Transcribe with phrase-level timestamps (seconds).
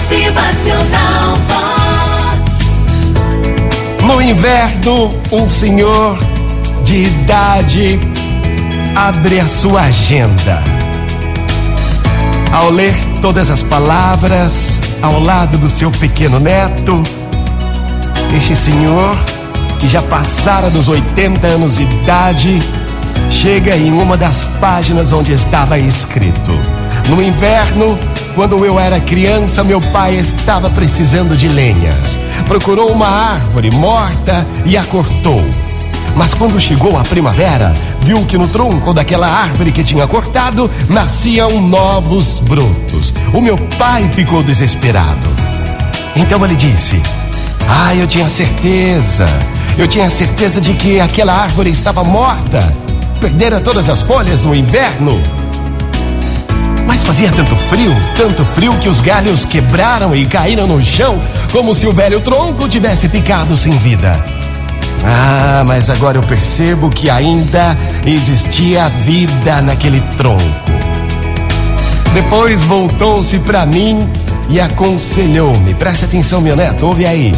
[0.00, 2.52] Motivacional Vox.
[4.02, 6.18] No inverno, um senhor
[6.82, 8.00] de idade
[8.96, 10.64] abre a sua agenda.
[12.50, 17.02] Ao ler todas as palavras ao lado do seu pequeno neto,
[18.34, 19.14] este senhor,
[19.78, 22.58] que já passara dos 80 anos de idade,
[23.30, 26.58] chega em uma das páginas onde estava escrito:
[27.08, 27.98] No inverno,
[28.34, 32.18] quando eu era criança, meu pai estava precisando de lenhas.
[32.46, 35.42] Procurou uma árvore morta e a cortou.
[36.16, 41.60] Mas quando chegou a primavera, viu que no tronco daquela árvore que tinha cortado nasciam
[41.60, 43.14] novos brotos.
[43.32, 45.28] O meu pai ficou desesperado.
[46.16, 47.00] Então ele disse:
[47.68, 49.26] Ah, eu tinha certeza.
[49.78, 52.60] Eu tinha certeza de que aquela árvore estava morta.
[53.20, 55.22] Perdera todas as folhas no inverno.
[56.90, 61.20] Mas fazia tanto frio, tanto frio que os galhos quebraram e caíram no chão,
[61.52, 64.10] como se o velho tronco tivesse ficado sem vida.
[65.04, 70.42] Ah, mas agora eu percebo que ainda existia vida naquele tronco.
[72.12, 74.10] Depois voltou-se para mim
[74.48, 77.30] e aconselhou-me: preste atenção, meu neto, ouve aí.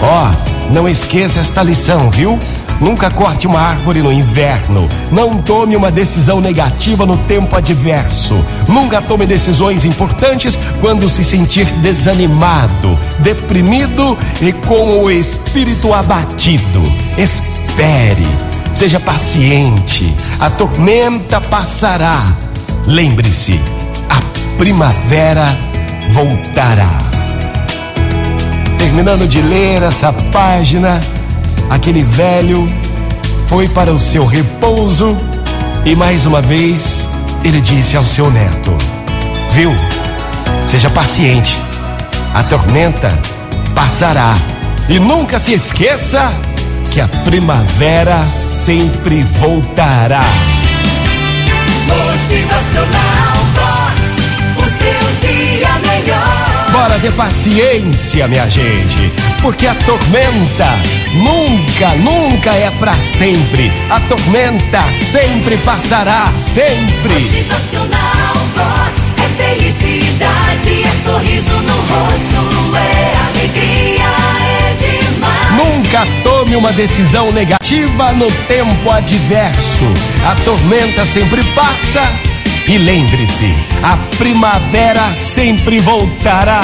[0.00, 2.38] Ó, oh, não esqueça esta lição, viu?
[2.80, 4.88] Nunca corte uma árvore no inverno.
[5.10, 8.34] Não tome uma decisão negativa no tempo adverso.
[8.68, 16.82] Nunca tome decisões importantes quando se sentir desanimado, deprimido e com o espírito abatido.
[17.16, 18.26] Espere.
[18.74, 20.14] Seja paciente.
[20.40, 22.20] A tormenta passará.
[22.86, 23.60] Lembre-se,
[24.10, 24.20] a
[24.58, 25.46] primavera
[26.12, 26.90] voltará.
[28.78, 31.00] Terminando de ler essa página,
[31.70, 32.66] aquele velho
[33.48, 35.16] foi para o seu repouso
[35.84, 37.06] e mais uma vez
[37.42, 38.76] ele disse ao seu neto:
[39.52, 39.74] Viu?
[40.66, 41.56] Seja paciente,
[42.34, 43.18] a tormenta
[43.74, 44.34] passará
[44.88, 46.32] e nunca se esqueça
[46.90, 50.24] que a primavera sempre voltará.
[51.86, 53.03] Motivacional
[57.04, 60.70] ter paciência, minha gente, porque a tormenta
[61.12, 63.70] nunca, nunca é para sempre.
[63.90, 64.80] A tormenta
[65.12, 67.20] sempre passará, sempre.
[67.20, 74.04] Motivacional Vox é felicidade, é sorriso no rosto, é alegria,
[74.40, 75.84] é demais.
[75.84, 79.92] Nunca tome uma decisão negativa no tempo adverso.
[80.26, 82.33] A tormenta sempre passa.
[82.66, 86.60] E lembre-se, a primavera sempre voltará.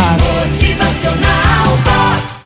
[0.46, 1.89] Motivacional.